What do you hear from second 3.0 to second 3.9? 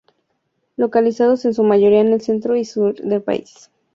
país.